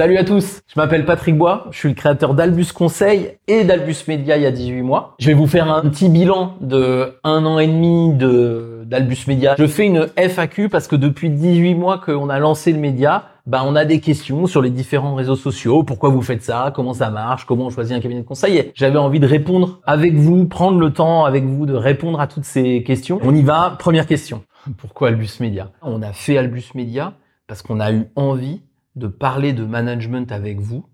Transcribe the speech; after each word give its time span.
Salut 0.00 0.16
à 0.16 0.24
tous, 0.24 0.62
je 0.66 0.80
m'appelle 0.80 1.04
Patrick 1.04 1.36
Bois, 1.36 1.66
je 1.72 1.76
suis 1.76 1.88
le 1.90 1.94
créateur 1.94 2.32
d'Albus 2.32 2.72
Conseil 2.72 3.32
et 3.46 3.64
d'Albus 3.64 3.96
Media 4.08 4.38
il 4.38 4.44
y 4.44 4.46
a 4.46 4.50
18 4.50 4.80
mois. 4.80 5.14
Je 5.18 5.26
vais 5.26 5.34
vous 5.34 5.46
faire 5.46 5.70
un 5.70 5.82
petit 5.82 6.08
bilan 6.08 6.54
de 6.62 7.18
un 7.22 7.44
an 7.44 7.58
et 7.58 7.66
demi 7.66 8.14
de 8.14 8.84
d'Albus 8.86 9.26
Media. 9.28 9.56
Je 9.58 9.66
fais 9.66 9.84
une 9.84 10.08
FAQ 10.16 10.70
parce 10.70 10.88
que 10.88 10.96
depuis 10.96 11.28
18 11.28 11.74
mois 11.74 11.98
qu'on 11.98 12.30
a 12.30 12.38
lancé 12.38 12.72
le 12.72 12.78
média, 12.78 13.24
bah 13.44 13.60
on 13.66 13.76
a 13.76 13.84
des 13.84 14.00
questions 14.00 14.46
sur 14.46 14.62
les 14.62 14.70
différents 14.70 15.14
réseaux 15.14 15.36
sociaux. 15.36 15.82
Pourquoi 15.82 16.08
vous 16.08 16.22
faites 16.22 16.42
ça? 16.42 16.72
Comment 16.74 16.94
ça 16.94 17.10
marche? 17.10 17.44
Comment 17.44 17.66
on 17.66 17.70
choisit 17.70 17.94
un 17.94 18.00
cabinet 18.00 18.22
de 18.22 18.26
conseil? 18.26 18.72
J'avais 18.74 18.96
envie 18.96 19.20
de 19.20 19.26
répondre 19.26 19.80
avec 19.84 20.14
vous, 20.14 20.46
prendre 20.46 20.78
le 20.78 20.94
temps 20.94 21.26
avec 21.26 21.44
vous 21.44 21.66
de 21.66 21.74
répondre 21.74 22.22
à 22.22 22.26
toutes 22.26 22.46
ces 22.46 22.82
questions. 22.84 23.18
On 23.22 23.34
y 23.34 23.42
va. 23.42 23.76
Première 23.78 24.06
question. 24.06 24.44
Pourquoi 24.78 25.08
Albus 25.08 25.40
Media? 25.40 25.72
On 25.82 26.00
a 26.00 26.14
fait 26.14 26.38
Albus 26.38 26.70
Media 26.74 27.12
parce 27.46 27.60
qu'on 27.60 27.80
a 27.80 27.92
eu 27.92 28.06
envie 28.16 28.62
de 29.00 29.08
parler 29.08 29.52
de 29.52 29.64
management 29.64 30.30
avec 30.30 30.60
vous 30.60 30.86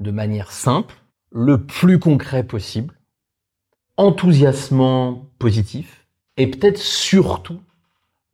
de 0.00 0.10
manière 0.10 0.50
simple, 0.50 0.94
le 1.30 1.64
plus 1.66 1.98
concret 1.98 2.44
possible, 2.44 2.94
enthousiasmant, 3.96 5.26
positif, 5.38 6.06
et 6.38 6.46
peut-être 6.46 6.78
surtout 6.78 7.60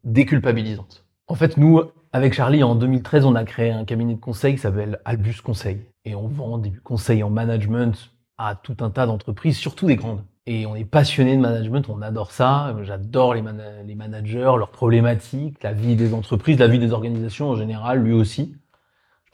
déculpabilisante. 0.05 1.05
En 1.27 1.35
fait, 1.35 1.57
nous, 1.57 1.83
avec 2.13 2.33
Charlie, 2.33 2.63
en 2.63 2.75
2013, 2.75 3.25
on 3.25 3.35
a 3.35 3.45
créé 3.45 3.71
un 3.71 3.85
cabinet 3.85 4.15
de 4.15 4.21
conseil 4.21 4.55
qui 4.55 4.61
s'appelle 4.61 5.01
Albus 5.05 5.41
Conseil. 5.43 5.81
Et 6.05 6.15
on 6.15 6.29
vend 6.29 6.59
des 6.59 6.73
conseils 6.85 7.23
en 7.23 7.31
management 7.31 8.13
à 8.39 8.55
tout 8.55 8.77
un 8.81 8.91
tas 8.91 9.07
d'entreprises, 9.07 9.57
surtout 9.57 9.87
des 9.87 9.97
grandes. 9.97 10.23
Et 10.47 10.65
on 10.65 10.75
est 10.75 10.85
passionné 10.85 11.37
de 11.37 11.43
management, 11.43 11.87
on 11.91 12.01
adore 12.01 12.31
ça. 12.31 12.75
J'adore 12.83 13.35
les, 13.35 13.43
les 13.87 13.95
managers, 13.95 14.55
leurs 14.57 14.71
problématiques, 14.71 15.63
la 15.63 15.75
vie 15.75 15.97
des 15.97 16.15
entreprises, 16.15 16.59
la 16.59 16.69
vie 16.69 16.79
des 16.79 16.93
organisations 16.93 17.51
en 17.51 17.57
général, 17.57 18.03
lui 18.03 18.13
aussi. 18.13 18.55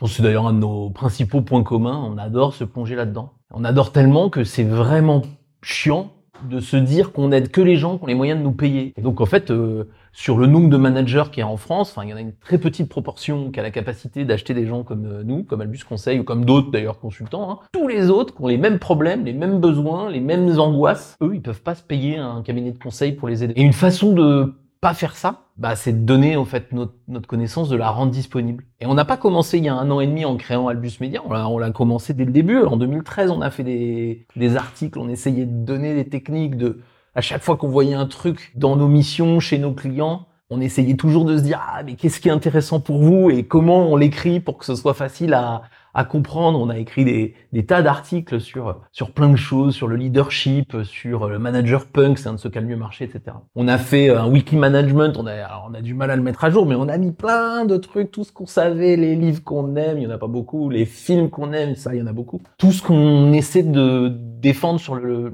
C'est 0.07 0.23
d'ailleurs 0.23 0.47
un 0.47 0.53
de 0.53 0.59
nos 0.59 0.91
principaux 0.91 1.41
points 1.41 1.63
communs. 1.63 2.03
On 2.05 2.19
adore 2.19 2.55
se 2.55 2.65
plonger 2.65 2.95
là-dedans. 2.95 3.33
On 3.53 3.65
adore 3.65 3.93
tellement 3.93 4.29
que 4.29 4.45
c'est 4.45 4.65
vraiment 4.65 5.23
chiant 5.63 6.11
de 6.49 6.61
se 6.61 6.77
dire 6.77 7.13
qu'on 7.13 7.33
aide 7.33 7.51
que 7.51 7.61
les 7.61 7.77
gens 7.77 7.97
qui 7.97 8.05
ont 8.05 8.07
les 8.07 8.15
moyens 8.15 8.39
de 8.39 8.45
nous 8.45 8.53
payer. 8.53 8.93
Et 8.97 9.03
donc 9.03 9.21
en 9.21 9.27
fait, 9.27 9.51
euh, 9.51 9.85
sur 10.13 10.37
le 10.37 10.47
nombre 10.47 10.69
de 10.69 10.77
managers 10.77 11.25
qui 11.33 11.41
est 11.41 11.45
en 11.45 11.57
France, 11.57 11.91
enfin 11.91 12.05
il 12.05 12.11
y 12.11 12.13
en 12.13 12.17
a 12.17 12.21
une 12.21 12.35
très 12.35 12.59
petite 12.59 12.89
proportion 12.89 13.51
qui 13.51 13.61
a 13.61 13.63
la 13.63 13.71
capacité 13.71 14.25
d'acheter 14.25 14.53
des 14.53 14.67
gens 14.67 14.83
comme 14.83 15.07
euh, 15.07 15.23
nous, 15.25 15.45
comme 15.45 15.61
Albus 15.61 15.85
Conseil 15.85 16.19
ou 16.19 16.25
comme 16.25 16.45
d'autres 16.45 16.71
d'ailleurs 16.71 16.99
consultants. 16.99 17.51
Hein. 17.51 17.59
Tous 17.73 17.89
les 17.89 18.11
autres 18.11 18.35
qui 18.35 18.43
ont 18.43 18.49
les 18.49 18.59
mêmes 18.59 18.79
problèmes, 18.79 19.25
les 19.25 19.33
mêmes 19.33 19.59
besoins, 19.59 20.11
les 20.11 20.21
mêmes 20.21 20.59
angoisses, 20.59 21.17
eux 21.23 21.33
ils 21.35 21.43
peuvent 21.43 21.63
pas 21.63 21.75
se 21.75 21.83
payer 21.83 22.19
un 22.19 22.43
cabinet 22.43 22.73
de 22.73 22.79
conseil 22.79 23.13
pour 23.13 23.29
les 23.29 23.43
aider. 23.43 23.55
Et 23.57 23.63
une 23.63 23.73
façon 23.73 24.13
de 24.13 24.55
pas 24.85 24.93
faire 24.93 25.17
ça, 25.17 25.47
bah, 25.57 25.77
c'est 25.77 25.95
de 25.95 26.05
donner 26.05 26.37
en 26.37 26.45
fait 26.45 26.71
notre, 26.73 27.27
connaissance, 27.27 27.71
de 27.71 27.77
la 27.77 27.89
rendre 27.89 28.13
disponible. 28.13 28.65
Et 28.81 28.87
on 28.87 28.93
n'a 28.93 29.07
pas 29.07 29.17
commencé 29.17 29.57
il 29.57 29.65
y 29.65 29.69
a 29.71 29.75
un 29.75 29.91
an 29.91 29.99
et 30.01 30.07
demi 30.07 30.27
en 30.27 30.37
créant 30.37 30.69
Albus 30.69 30.99
Media, 31.01 31.23
on 31.25 31.59
l'a 31.59 31.71
commencé 31.71 32.13
dès 32.13 32.27
le 32.27 32.33
début. 32.33 32.59
En 32.59 32.77
2013, 32.77 33.31
on 33.31 33.41
a 33.41 33.49
fait 33.49 33.63
des, 33.63 34.27
des 34.37 34.57
articles, 34.57 34.99
on 34.99 35.09
essayait 35.09 35.47
de 35.47 35.65
donner 35.65 35.95
des 35.95 36.07
techniques 36.07 36.59
de 36.59 36.83
à 37.15 37.23
chaque 37.23 37.43
fois 37.43 37.57
qu'on 37.57 37.69
voyait 37.69 37.95
un 37.95 38.05
truc 38.05 38.53
dans 38.57 38.77
nos 38.77 38.89
missions, 38.89 39.41
chez 39.41 39.57
nos 39.57 39.73
clients, 39.73 40.27
on 40.51 40.61
essayait 40.61 40.97
toujours 40.97 41.25
de 41.25 41.39
se 41.39 41.43
dire 41.43 41.63
ah 41.67 41.83
mais 41.83 41.95
qu'est-ce 41.95 42.21
qui 42.21 42.29
est 42.29 42.33
intéressant 42.33 42.79
pour 42.79 42.99
vous 42.99 43.31
et 43.31 43.45
comment 43.45 43.91
on 43.91 43.97
l'écrit 43.97 44.39
pour 44.39 44.59
que 44.59 44.67
ce 44.67 44.75
soit 44.75 44.93
facile 44.93 45.33
à, 45.33 45.63
à 45.95 46.05
comprendre. 46.05 46.61
On 46.61 46.69
a 46.69 46.79
écrit 46.79 47.05
des, 47.05 47.67
tas 47.67 47.83
d'articles 47.83 48.41
sur 48.41 48.81
sur 48.93 49.13
plein 49.13 49.29
de 49.29 49.37
choses, 49.37 49.75
sur 49.75 49.89
le 49.89 49.97
leadership, 49.97 50.77
sur 50.83 51.29
le 51.29 51.39
manager 51.39 51.87
punk, 51.87 52.19
c'est 52.19 52.29
un 52.29 52.35
de 52.35 52.39
ceux 52.39 52.51
qui 52.51 52.59
a 52.59 52.61
le 52.61 52.67
mieux 52.67 52.77
marché, 52.77 53.05
etc. 53.05 53.37
On 53.55 53.69
a 53.69 53.79
fait 53.79 54.11
un 54.11 54.29
wiki 54.29 54.57
management. 54.57 55.17
On 55.17 55.27
a 55.27 55.65
on 55.69 55.75
a 55.75 55.81
du 55.81 55.95
mal 55.95 56.11
à 56.11 56.17
le 56.17 56.23
mettre 56.23 56.45
à 56.45 56.51
jour, 56.51 56.67
mais 56.67 56.75
on 56.75 56.89
a 56.89 56.97
mis 56.99 57.13
plein 57.13 57.65
de 57.65 57.77
trucs, 57.77 58.11
tout 58.11 58.25
ce 58.25 58.33
qu'on 58.33 58.47
savait, 58.47 58.97
les 58.97 59.15
livres 59.17 59.43
qu'on 59.43 59.77
aime, 59.77 59.99
il 59.99 60.05
y 60.05 60.07
en 60.07 60.11
a 60.11 60.19
pas 60.19 60.27
beaucoup, 60.27 60.71
les 60.71 60.85
films 60.85 61.31
qu'on 61.31 61.53
aime, 61.53 61.75
ça 61.75 61.95
il 61.95 62.01
y 62.01 62.03
en 62.03 62.07
a 62.07 62.13
beaucoup. 62.13 62.41
Tout 62.59 62.73
ce 62.73 62.83
qu'on 62.83 63.33
essaie 63.33 63.63
de 63.63 64.09
défendre 64.09 64.79
sur 64.79 64.95
le, 64.95 65.33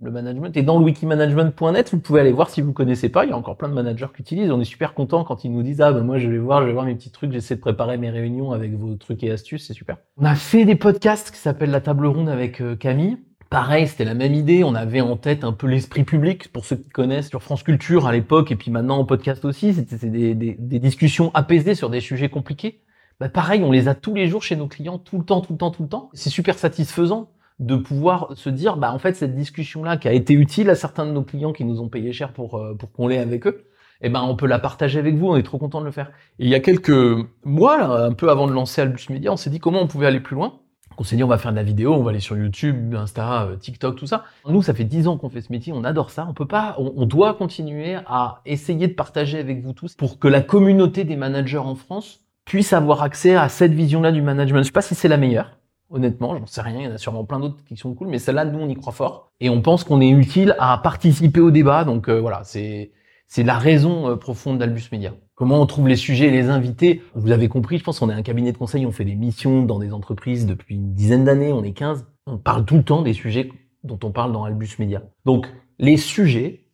le, 0.00 0.10
management. 0.10 0.56
Et 0.56 0.62
dans 0.62 0.78
le 0.78 0.84
wikimanagement.net, 0.84 1.90
vous 1.92 2.00
pouvez 2.00 2.20
aller 2.20 2.32
voir 2.32 2.50
si 2.50 2.60
vous 2.60 2.72
connaissez 2.72 3.08
pas. 3.08 3.24
Il 3.24 3.30
y 3.30 3.32
a 3.32 3.36
encore 3.36 3.56
plein 3.56 3.68
de 3.68 3.74
managers 3.74 4.08
qui 4.14 4.22
utilisent. 4.22 4.50
On 4.50 4.60
est 4.60 4.64
super 4.64 4.94
content 4.94 5.22
quand 5.22 5.44
ils 5.44 5.52
nous 5.52 5.62
disent 5.62 5.80
ah 5.80 5.92
ben 5.92 6.02
moi 6.02 6.18
je 6.18 6.28
vais 6.28 6.38
voir, 6.38 6.62
je 6.62 6.66
vais 6.66 6.72
voir 6.72 6.84
mes 6.84 6.94
petits 6.94 7.10
trucs, 7.10 7.32
j'essaie 7.32 7.54
de 7.56 7.60
préparer 7.60 7.98
mes 7.98 8.10
réunions 8.10 8.52
avec 8.52 8.74
vos 8.74 8.94
trucs 8.96 9.22
et 9.22 9.30
astuces, 9.30 9.66
c'est 9.66 9.74
super. 9.74 9.97
On 10.16 10.24
a 10.24 10.34
fait 10.34 10.64
des 10.64 10.74
podcasts 10.74 11.30
qui 11.30 11.38
s'appellent 11.38 11.70
la 11.70 11.80
table 11.80 12.06
ronde 12.06 12.28
avec 12.28 12.60
euh, 12.60 12.76
Camille. 12.76 13.18
Pareil, 13.50 13.86
c'était 13.88 14.04
la 14.04 14.14
même 14.14 14.34
idée. 14.34 14.62
On 14.64 14.74
avait 14.74 15.00
en 15.00 15.16
tête 15.16 15.42
un 15.42 15.52
peu 15.52 15.66
l'esprit 15.66 16.04
public, 16.04 16.52
pour 16.52 16.64
ceux 16.64 16.76
qui 16.76 16.90
connaissent, 16.90 17.28
sur 17.28 17.42
France 17.42 17.62
Culture 17.62 18.06
à 18.06 18.12
l'époque, 18.12 18.50
et 18.52 18.56
puis 18.56 18.70
maintenant 18.70 18.98
en 18.98 19.04
podcast 19.04 19.44
aussi. 19.44 19.72
C'était 19.72 20.10
des, 20.10 20.34
des, 20.34 20.56
des, 20.58 20.78
discussions 20.78 21.30
apaisées 21.34 21.74
sur 21.74 21.88
des 21.88 22.00
sujets 22.00 22.28
compliqués. 22.28 22.82
Bah 23.20 23.28
pareil, 23.28 23.62
on 23.62 23.72
les 23.72 23.88
a 23.88 23.94
tous 23.94 24.14
les 24.14 24.28
jours 24.28 24.42
chez 24.42 24.54
nos 24.54 24.68
clients, 24.68 24.98
tout 24.98 25.18
le 25.18 25.24
temps, 25.24 25.40
tout 25.40 25.52
le 25.52 25.58
temps, 25.58 25.70
tout 25.70 25.82
le 25.82 25.88
temps. 25.88 26.10
C'est 26.12 26.30
super 26.30 26.58
satisfaisant 26.58 27.30
de 27.58 27.76
pouvoir 27.76 28.36
se 28.36 28.50
dire, 28.50 28.76
bah 28.76 28.92
en 28.92 28.98
fait 28.98 29.16
cette 29.16 29.34
discussion-là 29.34 29.96
qui 29.96 30.08
a 30.08 30.12
été 30.12 30.34
utile 30.34 30.70
à 30.70 30.74
certains 30.74 31.06
de 31.06 31.10
nos 31.10 31.22
clients 31.22 31.52
qui 31.52 31.64
nous 31.64 31.80
ont 31.80 31.88
payé 31.88 32.12
cher 32.12 32.32
pour 32.32 32.56
euh, 32.56 32.74
pour 32.74 32.92
qu'on 32.92 33.08
l'ait 33.08 33.18
avec 33.18 33.46
eux, 33.46 33.64
eh 34.00 34.08
ben 34.08 34.22
on 34.22 34.36
peut 34.36 34.46
la 34.46 34.58
partager 34.58 34.98
avec 34.98 35.16
vous. 35.16 35.28
On 35.28 35.36
est 35.36 35.42
trop 35.42 35.58
content 35.58 35.80
de 35.80 35.86
le 35.86 35.90
faire. 35.90 36.10
Et 36.38 36.44
il 36.44 36.48
y 36.48 36.54
a 36.54 36.60
quelques 36.60 37.26
mois, 37.44 38.04
un 38.04 38.12
peu 38.12 38.30
avant 38.30 38.46
de 38.46 38.52
lancer 38.52 38.80
Albus 38.80 39.06
Media, 39.10 39.32
on 39.32 39.36
s'est 39.36 39.50
dit 39.50 39.58
comment 39.58 39.80
on 39.80 39.86
pouvait 39.86 40.06
aller 40.06 40.20
plus 40.20 40.34
loin. 40.34 40.54
On 41.00 41.04
s'est 41.04 41.14
dit 41.14 41.22
on 41.22 41.28
va 41.28 41.38
faire 41.38 41.52
de 41.52 41.56
la 41.56 41.62
vidéo, 41.62 41.94
on 41.94 42.02
va 42.02 42.10
aller 42.10 42.20
sur 42.20 42.36
YouTube, 42.36 42.94
Insta, 42.94 43.44
euh, 43.44 43.56
TikTok, 43.56 43.96
tout 43.96 44.06
ça. 44.06 44.24
Nous, 44.48 44.62
ça 44.62 44.74
fait 44.74 44.84
dix 44.84 45.06
ans 45.06 45.16
qu'on 45.16 45.28
fait 45.28 45.40
ce 45.40 45.52
métier, 45.52 45.72
on 45.72 45.84
adore 45.84 46.10
ça. 46.10 46.26
On 46.28 46.34
peut 46.34 46.46
pas, 46.46 46.74
on, 46.78 46.92
on 46.96 47.06
doit 47.06 47.34
continuer 47.34 47.96
à 48.06 48.40
essayer 48.46 48.88
de 48.88 48.94
partager 48.94 49.38
avec 49.38 49.62
vous 49.62 49.72
tous 49.72 49.94
pour 49.94 50.18
que 50.18 50.26
la 50.26 50.40
communauté 50.40 51.04
des 51.04 51.14
managers 51.14 51.58
en 51.58 51.76
France 51.76 52.20
puisse 52.44 52.72
avoir 52.72 53.02
accès 53.02 53.36
à 53.36 53.48
cette 53.48 53.74
vision-là 53.74 54.10
du 54.10 54.22
management. 54.22 54.62
Je 54.62 54.66
sais 54.66 54.72
pas 54.72 54.82
si 54.82 54.96
c'est 54.96 55.08
la 55.08 55.18
meilleure, 55.18 55.58
Honnêtement, 55.90 56.36
j'en 56.36 56.44
sais 56.44 56.60
rien, 56.60 56.80
il 56.80 56.84
y 56.84 56.88
en 56.88 56.94
a 56.94 56.98
sûrement 56.98 57.24
plein 57.24 57.40
d'autres 57.40 57.64
qui 57.64 57.74
sont 57.76 57.94
cool, 57.94 58.08
mais 58.08 58.18
celle-là, 58.18 58.44
nous, 58.44 58.58
on 58.58 58.68
y 58.68 58.74
croit 58.74 58.92
fort. 58.92 59.32
Et 59.40 59.48
on 59.48 59.62
pense 59.62 59.84
qu'on 59.84 60.02
est 60.02 60.10
utile 60.10 60.54
à 60.58 60.76
participer 60.78 61.40
au 61.40 61.50
débat. 61.50 61.84
Donc 61.84 62.08
euh, 62.08 62.20
voilà, 62.20 62.42
c'est 62.44 62.90
c'est 63.28 63.44
la 63.44 63.58
raison 63.58 64.10
euh, 64.10 64.16
profonde 64.16 64.58
d'Albus 64.58 64.88
Media. 64.90 65.14
Comment 65.34 65.62
on 65.62 65.66
trouve 65.66 65.86
les 65.86 65.96
sujets 65.96 66.26
et 66.26 66.30
les 66.32 66.48
invités? 66.48 67.02
Vous 67.14 67.30
avez 67.30 67.48
compris, 67.48 67.78
je 67.78 67.84
pense 67.84 68.00
qu'on 68.00 68.10
est 68.10 68.14
un 68.14 68.22
cabinet 68.22 68.52
de 68.52 68.58
conseil, 68.58 68.84
on 68.84 68.90
fait 68.90 69.04
des 69.04 69.14
missions 69.14 69.62
dans 69.62 69.78
des 69.78 69.92
entreprises 69.92 70.46
depuis 70.46 70.74
une 70.74 70.94
dizaine 70.94 71.24
d'années, 71.24 71.52
on 71.52 71.62
est 71.62 71.72
15. 71.72 72.06
On 72.26 72.38
parle 72.38 72.64
tout 72.64 72.76
le 72.76 72.82
temps 72.82 73.02
des 73.02 73.12
sujets 73.12 73.50
dont 73.84 73.98
on 74.02 74.10
parle 74.10 74.32
dans 74.32 74.44
Albus 74.44 74.70
Media. 74.80 75.02
Donc 75.24 75.46
les 75.78 75.96
sujets, 75.96 76.64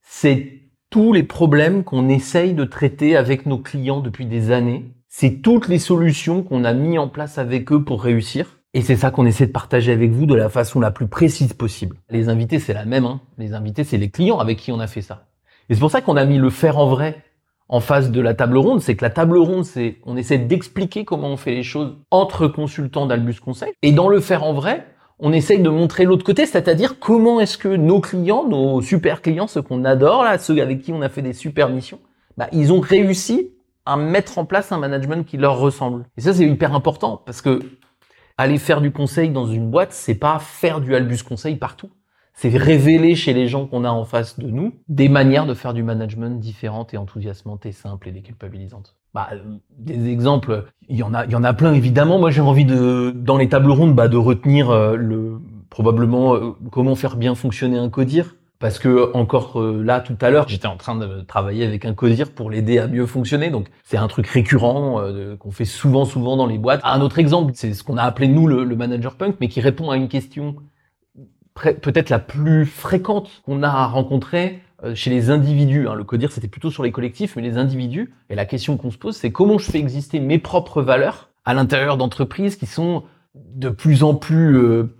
c'est 0.00 0.60
tous 0.90 1.12
les 1.12 1.22
problèmes 1.22 1.84
qu'on 1.84 2.08
essaye 2.08 2.54
de 2.54 2.64
traiter 2.64 3.16
avec 3.16 3.46
nos 3.46 3.58
clients 3.58 4.00
depuis 4.00 4.26
des 4.26 4.50
années 4.50 4.92
c'est 5.14 5.42
toutes 5.42 5.68
les 5.68 5.78
solutions 5.78 6.42
qu'on 6.42 6.64
a 6.64 6.72
mis 6.72 6.96
en 6.96 7.06
place 7.06 7.36
avec 7.36 7.70
eux 7.70 7.84
pour 7.84 8.02
réussir. 8.02 8.60
Et 8.72 8.80
c'est 8.80 8.96
ça 8.96 9.10
qu'on 9.10 9.26
essaie 9.26 9.46
de 9.46 9.52
partager 9.52 9.92
avec 9.92 10.10
vous 10.10 10.24
de 10.24 10.34
la 10.34 10.48
façon 10.48 10.80
la 10.80 10.90
plus 10.90 11.06
précise 11.06 11.52
possible. 11.52 11.98
Les 12.08 12.30
invités, 12.30 12.58
c'est 12.58 12.72
la 12.72 12.86
même. 12.86 13.04
Hein. 13.04 13.20
Les 13.36 13.52
invités, 13.52 13.84
c'est 13.84 13.98
les 13.98 14.08
clients 14.08 14.38
avec 14.38 14.58
qui 14.58 14.72
on 14.72 14.80
a 14.80 14.86
fait 14.86 15.02
ça. 15.02 15.26
Et 15.68 15.74
c'est 15.74 15.80
pour 15.80 15.90
ça 15.90 16.00
qu'on 16.00 16.16
a 16.16 16.24
mis 16.24 16.38
le 16.38 16.50
faire 16.50 16.78
en 16.78 16.86
vrai 16.86 17.22
en 17.68 17.80
face 17.80 18.10
de 18.10 18.20
la 18.20 18.34
table 18.34 18.58
ronde. 18.58 18.80
C'est 18.80 18.96
que 18.96 19.04
la 19.04 19.10
table 19.10 19.38
ronde, 19.38 19.64
c'est 19.64 19.96
on 20.04 20.16
essaie 20.16 20.38
d'expliquer 20.38 21.04
comment 21.04 21.28
on 21.28 21.36
fait 21.36 21.54
les 21.54 21.62
choses 21.62 21.96
entre 22.10 22.46
consultants 22.48 23.06
d'Albus 23.06 23.40
Conseil. 23.40 23.72
Et 23.82 23.92
dans 23.92 24.08
le 24.08 24.20
faire 24.20 24.44
en 24.44 24.52
vrai, 24.52 24.86
on 25.18 25.32
essaye 25.32 25.60
de 25.60 25.70
montrer 25.70 26.04
l'autre 26.04 26.24
côté, 26.24 26.46
c'est-à-dire 26.46 26.98
comment 26.98 27.40
est-ce 27.40 27.56
que 27.56 27.68
nos 27.68 28.00
clients, 28.00 28.44
nos 28.46 28.82
super 28.82 29.22
clients, 29.22 29.46
ceux 29.46 29.62
qu'on 29.62 29.84
adore 29.84 30.26
ceux 30.38 30.60
avec 30.60 30.82
qui 30.82 30.92
on 30.92 31.00
a 31.00 31.08
fait 31.08 31.22
des 31.22 31.32
super 31.32 31.68
missions, 31.68 32.00
bah, 32.36 32.48
ils 32.52 32.72
ont 32.72 32.80
réussi 32.80 33.52
à 33.86 33.96
mettre 33.96 34.38
en 34.38 34.44
place 34.44 34.72
un 34.72 34.78
management 34.78 35.24
qui 35.24 35.36
leur 35.36 35.58
ressemble. 35.58 36.04
Et 36.16 36.20
ça, 36.20 36.34
c'est 36.34 36.46
hyper 36.46 36.74
important 36.74 37.22
parce 37.24 37.40
que 37.40 37.60
aller 38.36 38.58
faire 38.58 38.80
du 38.80 38.90
conseil 38.90 39.30
dans 39.30 39.46
une 39.46 39.70
boîte, 39.70 39.92
c'est 39.92 40.14
pas 40.14 40.38
faire 40.38 40.80
du 40.80 40.94
Albus 40.94 41.22
conseil 41.22 41.56
partout. 41.56 41.90
C'est 42.34 42.56
révéler 42.56 43.14
chez 43.14 43.32
les 43.32 43.46
gens 43.46 43.66
qu'on 43.66 43.84
a 43.84 43.90
en 43.90 44.04
face 44.04 44.38
de 44.38 44.48
nous 44.48 44.72
des 44.88 45.08
manières 45.08 45.46
de 45.46 45.54
faire 45.54 45.74
du 45.74 45.82
management 45.82 46.40
différentes 46.40 46.94
et 46.94 46.96
enthousiasmantes 46.96 47.66
et 47.66 47.72
simples 47.72 48.08
et 48.08 48.12
déculpabilisantes. 48.12 48.96
Bah, 49.14 49.28
des 49.78 50.08
exemples, 50.08 50.64
il 50.88 50.96
y 50.96 51.02
en 51.02 51.12
a, 51.12 51.26
y 51.26 51.34
en 51.34 51.44
a 51.44 51.52
plein 51.52 51.74
évidemment. 51.74 52.18
Moi, 52.18 52.30
j'ai 52.30 52.40
envie 52.40 52.64
de, 52.64 53.12
dans 53.14 53.36
les 53.36 53.48
tables 53.48 53.70
rondes, 53.70 53.94
bah, 53.94 54.08
de 54.08 54.16
retenir 54.16 54.70
euh, 54.70 54.96
le 54.96 55.38
probablement 55.68 56.34
euh, 56.34 56.52
comment 56.70 56.94
faire 56.94 57.16
bien 57.16 57.34
fonctionner 57.34 57.78
un 57.78 57.90
codir 57.90 58.34
parce 58.62 58.78
que 58.78 59.10
encore 59.14 59.60
euh, 59.60 59.82
là 59.82 60.00
tout 60.00 60.16
à 60.20 60.30
l'heure, 60.30 60.46
j'étais 60.46 60.68
en 60.68 60.76
train 60.76 60.94
de 60.94 61.22
travailler 61.22 61.66
avec 61.66 61.84
un 61.84 61.94
codir 61.94 62.30
pour 62.30 62.48
l'aider 62.48 62.78
à 62.78 62.86
mieux 62.86 63.06
fonctionner. 63.06 63.50
Donc 63.50 63.66
c'est 63.82 63.96
un 63.96 64.06
truc 64.06 64.28
récurrent 64.28 65.00
euh, 65.00 65.36
qu'on 65.36 65.50
fait 65.50 65.64
souvent 65.64 66.04
souvent 66.04 66.36
dans 66.36 66.46
les 66.46 66.58
boîtes. 66.58 66.80
Un 66.84 67.00
autre 67.00 67.18
exemple, 67.18 67.52
c'est 67.56 67.74
ce 67.74 67.82
qu'on 67.82 67.96
a 67.96 68.04
appelé 68.04 68.28
nous 68.28 68.46
le, 68.46 68.64
manager 68.76 69.16
punk, 69.16 69.34
mais 69.40 69.48
qui 69.48 69.60
répond 69.60 69.90
à 69.90 69.96
une 69.96 70.08
question 70.08 70.54
peut-être 71.54 72.10
la 72.10 72.18
plus 72.18 72.66
fréquente 72.66 73.42
qu'on 73.44 73.62
a 73.62 73.86
rencontrée 73.86 74.60
euh, 74.84 74.94
chez 74.94 75.10
les 75.10 75.30
individus. 75.30 75.86
Hein. 75.88 75.94
Le 75.94 76.04
codir 76.04 76.32
c'était 76.32 76.48
plutôt 76.48 76.70
sur 76.70 76.82
les 76.82 76.92
collectifs, 76.92 77.36
mais 77.36 77.42
les 77.42 77.56
individus. 77.56 78.12
Et 78.30 78.34
la 78.34 78.46
question 78.46 78.76
qu'on 78.76 78.90
se 78.90 78.98
pose, 78.98 79.16
c'est 79.16 79.30
comment 79.30 79.58
je 79.58 79.70
fais 79.70 79.78
exister 79.78 80.18
mes 80.20 80.38
propres 80.38 80.82
valeurs 80.82 81.30
à 81.44 81.54
l'intérieur 81.54 81.96
d'entreprises 81.96 82.56
qui 82.56 82.66
sont 82.66 83.04
de 83.34 83.68
plus 83.68 84.02
en 84.02 84.14
plus 84.14 84.56
euh, 84.56 84.94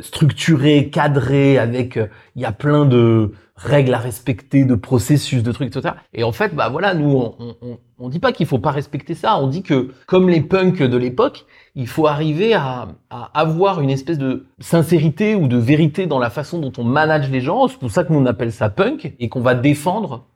structuré, 0.00 0.90
cadré, 0.90 1.58
avec 1.58 1.96
euh, 1.96 2.06
il 2.36 2.42
y 2.42 2.44
a 2.44 2.52
plein 2.52 2.86
de 2.86 3.32
règles 3.54 3.92
à 3.92 3.98
respecter, 3.98 4.64
de 4.64 4.74
processus, 4.74 5.42
de 5.42 5.52
trucs, 5.52 5.74
etc. 5.76 5.94
Et 6.14 6.24
en 6.24 6.32
fait, 6.32 6.54
bah 6.54 6.68
voilà, 6.68 6.94
nous, 6.94 7.10
on, 7.10 7.56
on, 7.60 7.78
on 7.98 8.08
dit 8.08 8.20
pas 8.20 8.32
qu'il 8.32 8.46
faut 8.46 8.60
pas 8.60 8.70
respecter 8.70 9.14
ça. 9.14 9.38
On 9.38 9.48
dit 9.48 9.62
que, 9.62 9.90
comme 10.06 10.28
les 10.28 10.40
punks 10.40 10.82
de 10.82 10.96
l'époque, 10.96 11.44
il 11.74 11.88
faut 11.88 12.06
arriver 12.06 12.54
à, 12.54 12.88
à, 13.10 13.30
avoir 13.38 13.80
une 13.80 13.90
espèce 13.90 14.18
de 14.18 14.46
sincérité 14.60 15.34
ou 15.34 15.48
de 15.48 15.56
vérité 15.56 16.06
dans 16.06 16.18
la 16.18 16.30
façon 16.30 16.58
dont 16.58 16.72
on 16.78 16.84
manage 16.84 17.30
les 17.30 17.40
gens. 17.40 17.68
C'est 17.68 17.78
pour 17.78 17.90
ça 17.90 18.04
que 18.04 18.12
nous 18.12 18.20
on 18.20 18.26
appelle 18.26 18.52
ça 18.52 18.70
punk 18.70 19.14
et 19.18 19.28
qu'on 19.28 19.40
va 19.40 19.54
défendre 19.54 20.26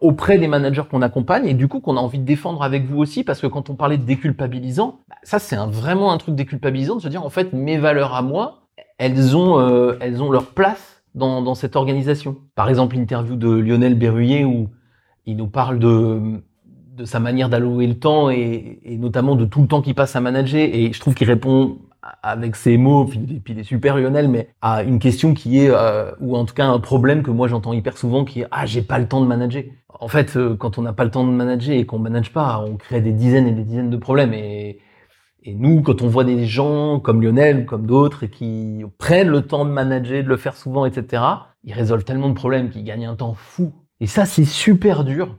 auprès 0.00 0.38
des 0.38 0.48
managers 0.48 0.84
qu'on 0.90 1.02
accompagne 1.02 1.46
et 1.46 1.54
du 1.54 1.68
coup 1.68 1.80
qu'on 1.80 1.96
a 1.96 2.00
envie 2.00 2.18
de 2.18 2.24
défendre 2.24 2.62
avec 2.62 2.86
vous 2.86 2.98
aussi 2.98 3.24
parce 3.24 3.40
que 3.40 3.46
quand 3.46 3.68
on 3.70 3.74
parlait 3.74 3.98
de 3.98 4.04
déculpabilisant, 4.04 5.00
bah, 5.08 5.16
ça 5.22 5.38
c'est 5.38 5.56
un, 5.56 5.66
vraiment 5.66 6.12
un 6.12 6.18
truc 6.18 6.34
déculpabilisant 6.34 6.96
de 6.96 7.00
se 7.00 7.08
dire 7.08 7.24
en 7.24 7.30
fait 7.30 7.52
mes 7.52 7.78
valeurs 7.78 8.14
à 8.14 8.22
moi, 8.22 8.61
elles 9.02 9.36
ont 9.36 9.58
euh, 9.58 9.96
elles 10.00 10.22
ont 10.22 10.30
leur 10.30 10.46
place 10.46 11.02
dans, 11.14 11.42
dans 11.42 11.54
cette 11.54 11.74
organisation. 11.76 12.36
Par 12.54 12.68
exemple 12.68 12.96
l'interview 12.96 13.36
de 13.36 13.50
Lionel 13.50 13.96
Berruyer 13.96 14.44
où 14.44 14.68
il 15.26 15.36
nous 15.36 15.48
parle 15.48 15.78
de 15.78 16.40
de 16.96 17.04
sa 17.04 17.20
manière 17.20 17.48
d'allouer 17.48 17.86
le 17.86 17.98
temps 17.98 18.30
et, 18.30 18.78
notamment 18.84 19.34
de 19.34 19.46
tout 19.46 19.62
le 19.62 19.66
temps 19.66 19.80
qu'il 19.80 19.94
passe 19.94 20.14
à 20.14 20.20
manager 20.20 20.60
et 20.60 20.92
je 20.92 21.00
trouve 21.00 21.14
qu'il 21.14 21.26
répond 21.26 21.78
avec 22.22 22.56
ses 22.56 22.76
mots, 22.76 23.04
puis, 23.06 23.18
puis 23.18 23.54
il 23.54 23.60
est 23.60 23.64
super 23.64 23.96
Lionel, 23.96 24.28
mais 24.28 24.48
à 24.60 24.82
une 24.82 24.98
question 24.98 25.34
qui 25.34 25.60
est, 25.60 25.70
euh, 25.70 26.10
ou 26.20 26.36
en 26.36 26.44
tout 26.44 26.54
cas 26.54 26.66
un 26.66 26.80
problème 26.80 27.22
que 27.22 27.30
moi 27.30 27.48
j'entends 27.48 27.72
hyper 27.72 27.96
souvent, 27.96 28.24
qui 28.24 28.40
est 28.40 28.46
ah 28.50 28.66
j'ai 28.66 28.82
pas 28.82 28.98
le 28.98 29.06
temps 29.06 29.20
de 29.20 29.26
manager. 29.26 29.62
En 30.00 30.08
fait, 30.08 30.36
euh, 30.36 30.56
quand 30.56 30.78
on 30.78 30.82
n'a 30.82 30.92
pas 30.92 31.04
le 31.04 31.10
temps 31.10 31.24
de 31.24 31.30
manager 31.30 31.74
et 31.76 31.86
qu'on 31.86 32.00
manage 32.00 32.32
pas, 32.32 32.64
on 32.66 32.76
crée 32.76 33.00
des 33.00 33.12
dizaines 33.12 33.46
et 33.46 33.52
des 33.52 33.62
dizaines 33.62 33.90
de 33.90 33.96
problèmes. 33.96 34.34
Et 35.44 35.54
nous, 35.54 35.82
quand 35.82 36.02
on 36.02 36.08
voit 36.08 36.24
des 36.24 36.46
gens 36.46 37.00
comme 37.00 37.20
Lionel, 37.20 37.66
comme 37.66 37.86
d'autres, 37.86 38.26
qui 38.26 38.84
prennent 38.98 39.28
le 39.28 39.42
temps 39.42 39.64
de 39.64 39.70
manager, 39.70 40.22
de 40.22 40.28
le 40.28 40.36
faire 40.36 40.56
souvent, 40.56 40.86
etc., 40.86 41.22
ils 41.64 41.72
résolvent 41.72 42.04
tellement 42.04 42.28
de 42.28 42.34
problèmes 42.34 42.70
qu'ils 42.70 42.84
gagnent 42.84 43.06
un 43.06 43.16
temps 43.16 43.34
fou. 43.34 43.72
Et 44.00 44.06
ça, 44.06 44.24
c'est 44.24 44.44
super 44.44 45.04
dur. 45.04 45.36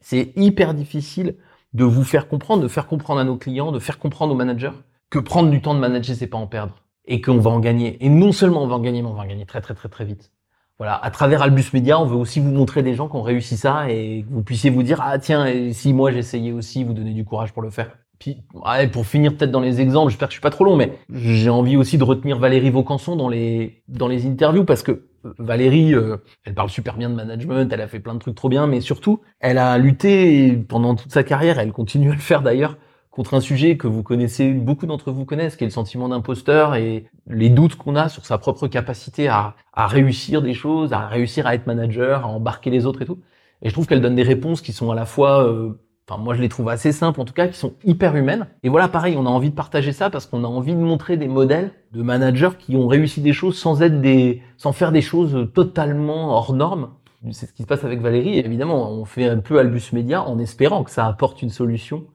C'est 0.00 0.32
hyper 0.36 0.74
difficile 0.74 1.36
de 1.72 1.84
vous 1.84 2.04
faire 2.04 2.28
comprendre, 2.28 2.62
de 2.62 2.68
faire 2.68 2.86
comprendre 2.86 3.20
à 3.20 3.24
nos 3.24 3.36
clients, 3.36 3.72
de 3.72 3.78
faire 3.78 3.98
comprendre 3.98 4.32
aux 4.32 4.36
managers 4.36 4.72
que 5.10 5.18
prendre 5.18 5.50
du 5.50 5.60
temps 5.60 5.74
de 5.74 5.80
manager, 5.80 6.14
c'est 6.16 6.26
pas 6.28 6.38
en 6.38 6.46
perdre. 6.46 6.76
Et 7.04 7.20
qu'on 7.20 7.38
va 7.38 7.50
en 7.50 7.58
gagner. 7.58 8.04
Et 8.04 8.08
non 8.08 8.30
seulement 8.30 8.62
on 8.62 8.68
va 8.68 8.76
en 8.76 8.80
gagner, 8.80 9.02
mais 9.02 9.08
on 9.08 9.14
va 9.14 9.22
en 9.22 9.26
gagner 9.26 9.46
très 9.46 9.60
très 9.60 9.74
très 9.74 9.88
très 9.88 10.04
vite. 10.04 10.30
Voilà, 10.78 10.94
à 10.96 11.10
travers 11.10 11.42
Albus 11.42 11.72
Media, 11.74 12.00
on 12.00 12.06
veut 12.06 12.16
aussi 12.16 12.40
vous 12.40 12.52
montrer 12.52 12.82
des 12.82 12.94
gens 12.94 13.08
qui 13.08 13.16
ont 13.16 13.22
réussi 13.22 13.56
ça 13.56 13.90
et 13.90 14.24
que 14.26 14.32
vous 14.32 14.42
puissiez 14.42 14.70
vous 14.70 14.82
dire 14.82 15.00
ah 15.02 15.18
tiens, 15.18 15.46
si 15.72 15.92
moi 15.92 16.12
j'essayais 16.12 16.52
aussi, 16.52 16.84
vous 16.84 16.94
donner 16.94 17.12
du 17.12 17.24
courage 17.24 17.52
pour 17.52 17.62
le 17.62 17.70
faire. 17.70 17.90
Puis 18.20 18.36
ouais, 18.52 18.86
pour 18.86 19.06
finir 19.06 19.34
peut-être 19.34 19.50
dans 19.50 19.60
les 19.60 19.80
exemples, 19.80 20.10
j'espère 20.10 20.28
que 20.28 20.32
je 20.32 20.36
suis 20.36 20.42
pas 20.42 20.50
trop 20.50 20.64
long, 20.64 20.76
mais 20.76 20.92
j'ai 21.10 21.48
envie 21.48 21.76
aussi 21.78 21.96
de 21.96 22.04
retenir 22.04 22.38
Valérie 22.38 22.70
Vaucanson 22.70 23.16
dans 23.16 23.30
les 23.30 23.82
dans 23.88 24.08
les 24.08 24.26
interviews 24.26 24.64
parce 24.64 24.82
que 24.82 25.08
euh, 25.24 25.32
Valérie, 25.38 25.94
euh, 25.94 26.18
elle 26.44 26.54
parle 26.54 26.68
super 26.68 26.98
bien 26.98 27.08
de 27.08 27.14
management, 27.14 27.72
elle 27.72 27.80
a 27.80 27.88
fait 27.88 27.98
plein 27.98 28.12
de 28.12 28.18
trucs 28.18 28.34
trop 28.34 28.50
bien, 28.50 28.66
mais 28.66 28.82
surtout, 28.82 29.22
elle 29.40 29.56
a 29.56 29.78
lutté 29.78 30.52
pendant 30.68 30.94
toute 30.94 31.10
sa 31.10 31.24
carrière, 31.24 31.58
elle 31.58 31.72
continue 31.72 32.10
à 32.10 32.14
le 32.14 32.20
faire 32.20 32.42
d'ailleurs, 32.42 32.76
contre 33.10 33.32
un 33.32 33.40
sujet 33.40 33.78
que 33.78 33.86
vous 33.86 34.02
connaissez, 34.02 34.52
beaucoup 34.52 34.86
d'entre 34.86 35.12
vous 35.12 35.24
connaissent, 35.24 35.56
qui 35.56 35.64
est 35.64 35.66
le 35.68 35.72
sentiment 35.72 36.08
d'imposteur 36.10 36.74
et 36.74 37.06
les 37.26 37.48
doutes 37.48 37.76
qu'on 37.76 37.96
a 37.96 38.10
sur 38.10 38.26
sa 38.26 38.36
propre 38.36 38.68
capacité 38.68 39.28
à, 39.28 39.56
à, 39.72 39.86
réussir 39.86 40.42
des 40.42 40.54
choses, 40.54 40.92
à 40.92 41.06
réussir 41.06 41.46
à 41.46 41.54
être 41.54 41.66
manager, 41.66 42.24
à 42.24 42.28
embarquer 42.28 42.68
les 42.68 42.84
autres 42.84 43.00
et 43.00 43.06
tout. 43.06 43.18
Et 43.62 43.68
je 43.68 43.74
trouve 43.74 43.86
qu'elle 43.86 44.00
donne 44.00 44.14
des 44.14 44.22
réponses 44.22 44.60
qui 44.60 44.72
sont 44.72 44.90
à 44.90 44.94
la 44.94 45.06
fois, 45.06 45.44
euh, 45.46 45.80
enfin 46.10 46.22
moi 46.22 46.34
je 46.34 46.40
les 46.40 46.48
trouve 46.48 46.68
assez 46.68 46.92
simples 46.92 47.20
en 47.20 47.24
tout 47.24 47.32
cas, 47.32 47.48
qui 47.48 47.56
sont 47.56 47.74
hyper 47.84 48.16
humaines. 48.16 48.48
Et 48.62 48.68
voilà, 48.68 48.88
pareil, 48.88 49.16
on 49.16 49.26
a 49.26 49.28
envie 49.28 49.50
de 49.50 49.54
partager 49.54 49.92
ça 49.92 50.10
parce 50.10 50.26
qu'on 50.26 50.44
a 50.44 50.48
envie 50.48 50.74
de 50.74 50.80
montrer 50.80 51.16
des 51.16 51.28
modèles 51.28 51.72
de 51.92 52.02
managers 52.02 52.50
qui 52.58 52.76
ont 52.76 52.88
réussi 52.88 53.20
des 53.20 53.32
choses 53.32 53.56
sans 53.56 53.82
être 53.82 54.00
des, 54.00 54.42
sans 54.56 54.72
faire 54.72 54.92
des 54.92 55.02
choses 55.02 55.48
totalement 55.54 56.30
hors 56.36 56.52
normes. 56.52 56.90
C'est 57.32 57.46
ce 57.46 57.52
qui 57.52 57.62
se 57.62 57.68
passe 57.68 57.84
avec 57.84 58.00
Valérie. 58.00 58.38
Évidemment, 58.38 58.90
on 58.90 59.04
fait 59.04 59.26
un 59.26 59.38
peu 59.38 59.58
Albus 59.58 59.92
Média 59.92 60.22
en 60.22 60.38
espérant 60.38 60.84
que 60.84 60.90
ça 60.90 61.06
apporte 61.06 61.42
une 61.42 61.50
solution 61.50 62.06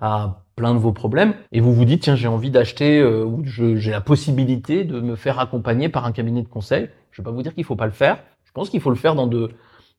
à 0.00 0.44
plein 0.56 0.72
de 0.72 0.78
vos 0.78 0.92
problèmes 0.92 1.34
et 1.52 1.60
vous 1.60 1.72
vous 1.72 1.84
dites 1.84 2.02
tiens 2.02 2.16
j'ai 2.16 2.28
envie 2.28 2.50
d'acheter 2.50 2.98
euh, 3.00 3.24
ou 3.24 3.42
j'ai 3.44 3.90
la 3.90 4.00
possibilité 4.00 4.84
de 4.84 5.00
me 5.00 5.16
faire 5.16 5.38
accompagner 5.38 5.88
par 5.88 6.06
un 6.06 6.12
cabinet 6.12 6.42
de 6.42 6.48
conseil. 6.48 6.88
Je 7.10 7.20
vais 7.20 7.24
pas 7.24 7.30
vous 7.30 7.42
dire 7.42 7.54
qu'il 7.54 7.64
faut 7.64 7.76
pas 7.76 7.86
le 7.86 7.92
faire. 7.92 8.18
Je 8.44 8.52
pense 8.52 8.70
qu'il 8.70 8.80
faut 8.80 8.90
le 8.90 8.96
faire 8.96 9.14
dans 9.14 9.26
de 9.26 9.50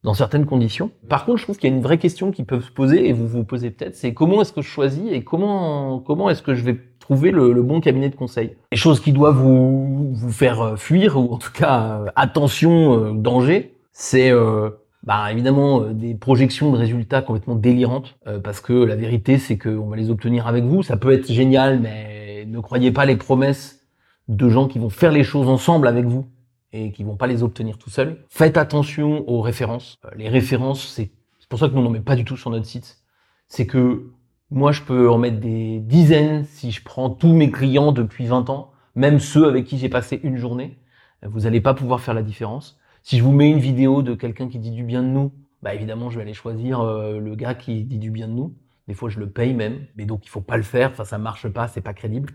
dans 0.04 0.14
certaines 0.14 0.46
conditions. 0.46 0.92
Par 1.10 1.26
contre, 1.26 1.38
je 1.38 1.44
trouve 1.44 1.58
qu'il 1.58 1.70
y 1.70 1.74
a 1.74 1.76
une 1.76 1.82
vraie 1.82 1.98
question 1.98 2.32
qui 2.32 2.44
peut 2.44 2.62
se 2.62 2.72
poser 2.72 3.10
et 3.10 3.14
vous 3.14 3.28
vous 3.28 3.44
posez 3.44 3.72
peut-être, 3.72 3.96
c'est 3.96 4.14
comment 4.14 4.42
est-ce 4.42 4.54
que 4.54 4.62
je 4.62 4.68
choisis 4.68 5.12
et 5.12 5.24
comment 5.24 6.00
comment 6.00 6.30
est-ce 6.30 6.42
que 6.42 6.56
je 6.56 6.64
vais 6.64 6.80
trouver 7.00 7.32
le, 7.32 7.62
bon 7.64 7.82
cabinet 7.82 8.10
de 8.10 8.16
conseil? 8.16 8.56
Les 8.72 8.78
choses 8.78 9.00
qui 9.00 9.12
doivent 9.12 9.38
vous 9.38 10.14
vous 10.14 10.32
faire 10.32 10.62
euh, 10.62 10.76
fuir 10.76 11.18
ou 11.18 11.34
en 11.34 11.38
tout 11.38 11.52
cas 11.52 12.02
euh, 12.02 12.12
attention 12.16 13.14
danger, 13.14 13.76
c'est 13.92 14.32
bah 15.08 15.32
évidemment 15.32 15.82
euh, 15.82 15.94
des 15.94 16.14
projections 16.14 16.72
de 16.72 16.78
résultats 16.78 17.22
complètement 17.22 17.56
délirantes 17.56 18.18
euh, 18.28 18.40
parce 18.40 18.60
que 18.60 18.74
la 18.74 18.98
vérité 18.98 19.38
c'est 19.38 19.58
qu'on 19.58 19.88
va 19.88 19.96
les 19.96 20.10
obtenir 20.12 20.48
avec 20.48 20.66
vous. 20.66 20.84
Ça 20.84 20.98
peut 20.98 21.14
être 21.14 21.32
génial, 21.32 21.80
mais 21.80 22.46
ne 22.46 22.60
croyez 22.60 22.92
pas 22.92 23.06
les 23.06 23.16
promesses 23.16 23.88
de 24.28 24.50
gens 24.50 24.68
qui 24.68 24.80
vont 24.80 24.90
faire 24.90 25.14
les 25.14 25.24
choses 25.24 25.48
ensemble 25.48 25.88
avec 25.88 26.06
vous 26.06 26.28
et 26.74 26.92
qui 26.92 27.04
vont 27.04 27.16
pas 27.16 27.28
les 27.28 27.44
obtenir 27.44 27.78
tout 27.78 27.90
seuls. 27.90 28.24
Faites 28.30 28.58
attention 28.58 29.28
aux 29.30 29.42
références. 29.42 29.98
Euh, 30.06 30.10
les 30.16 30.30
références, 30.30 30.88
c'est 30.88 31.12
pour 31.50 31.60
ça 31.60 31.70
que 31.70 31.74
nous 31.74 31.84
n'en 31.84 31.90
met 31.90 32.02
pas 32.02 32.16
du 32.16 32.26
tout 32.26 32.38
sur 32.38 32.50
notre 32.50 32.66
site. 32.66 32.98
C'est 33.48 33.66
que 33.66 34.12
moi 34.52 34.72
je 34.72 34.82
peux 34.82 35.10
en 35.10 35.18
mettre 35.18 35.40
des 35.40 35.80
dizaines 35.80 36.46
si 36.46 36.72
je 36.72 36.84
prends 36.84 37.10
tous 37.10 37.34
mes 37.34 37.52
clients 37.52 37.92
depuis 37.92 38.26
20 38.26 38.50
ans, 38.50 38.72
même 38.96 39.20
ceux 39.20 39.48
avec 39.48 39.66
qui 39.66 39.78
j'ai 39.78 39.90
passé 39.90 40.20
une 40.24 40.38
journée. 40.38 40.78
Vous 41.24 41.42
n'allez 41.42 41.62
pas 41.62 41.74
pouvoir 41.74 42.02
faire 42.02 42.14
la 42.14 42.24
différence. 42.24 42.78
Si 43.02 43.18
je 43.18 43.24
vous 43.24 43.32
mets 43.32 43.50
une 43.50 43.60
vidéo 43.60 44.02
de 44.02 44.14
quelqu'un 44.14 44.50
qui 44.50 44.60
dit 44.60 44.72
du 44.72 44.84
bien 44.84 45.02
de 45.02 45.08
nous, 45.08 45.32
bah 45.64 45.74
évidemment, 45.74 46.10
je 46.10 46.18
vais 46.18 46.24
aller 46.24 46.34
choisir 46.34 46.82
euh, 46.82 47.20
le 47.20 47.36
gars 47.36 47.56
qui 47.56 47.84
dit 47.84 47.98
du 47.98 48.12
bien 48.12 48.28
de 48.28 48.34
nous. 48.34 48.56
Des 48.88 48.94
fois, 48.94 49.10
je 49.10 49.20
le 49.20 49.30
paye 49.30 49.54
même, 49.54 49.88
mais 49.96 50.06
donc 50.06 50.26
il 50.26 50.30
faut 50.30 50.42
pas 50.42 50.58
le 50.58 50.64
faire. 50.64 50.92
Enfin, 50.92 51.06
ça 51.06 51.18
marche 51.18 51.48
pas, 51.48 51.68
c'est 51.68 51.82
pas 51.82 51.94
crédible. 51.94 52.34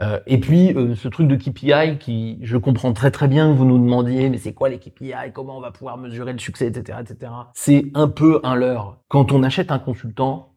Euh, 0.00 0.18
et 0.26 0.38
puis 0.38 0.74
euh, 0.74 0.96
ce 0.96 1.06
truc 1.06 1.28
de 1.28 1.36
KPI 1.36 1.98
qui, 1.98 2.38
je 2.42 2.56
comprends 2.56 2.92
très 2.92 3.12
très 3.12 3.28
bien 3.28 3.52
vous 3.52 3.64
nous 3.64 3.78
demandiez, 3.78 4.28
mais 4.28 4.38
c'est 4.38 4.52
quoi 4.52 4.68
les 4.68 4.78
KPI, 4.78 5.32
comment 5.32 5.56
on 5.56 5.60
va 5.60 5.70
pouvoir 5.70 5.98
mesurer 5.98 6.32
le 6.32 6.38
succès, 6.38 6.66
etc., 6.66 6.98
etc. 7.00 7.32
C'est 7.54 7.84
un 7.94 8.08
peu 8.08 8.40
un 8.42 8.56
leurre. 8.56 8.98
Quand 9.08 9.30
on 9.30 9.42
achète 9.44 9.70
un 9.70 9.78
consultant, 9.78 10.54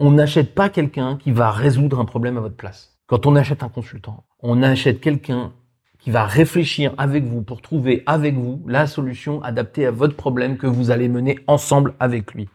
on 0.00 0.12
n'achète 0.12 0.54
pas 0.54 0.68
quelqu'un 0.68 1.16
qui 1.16 1.32
va 1.32 1.50
résoudre 1.50 1.98
un 1.98 2.04
problème 2.04 2.36
à 2.36 2.40
votre 2.40 2.56
place. 2.56 2.98
Quand 3.06 3.24
on 3.24 3.34
achète 3.36 3.62
un 3.62 3.70
consultant, 3.70 4.24
on 4.40 4.62
achète 4.62 5.00
quelqu'un 5.00 5.52
qui 5.98 6.10
va 6.10 6.24
réfléchir 6.26 6.94
avec 6.98 7.24
vous 7.24 7.42
pour 7.42 7.62
trouver 7.62 8.02
avec 8.06 8.36
vous 8.36 8.62
la 8.66 8.86
solution 8.86 9.42
adaptée 9.42 9.86
à 9.86 9.90
votre 9.90 10.14
problème 10.14 10.58
que 10.58 10.66
vous 10.66 10.90
allez 10.90 11.08
mener 11.08 11.38
ensemble 11.46 11.94
avec 11.98 12.34
lui. 12.34 12.48